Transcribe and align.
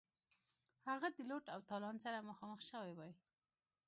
هغه 0.89 1.07
د 1.17 1.19
لوټ 1.29 1.45
او 1.55 1.59
تالان 1.69 1.95
سره 2.05 2.27
مخامخ 2.29 2.59
شوی 2.71 2.91
وای. 2.95 3.13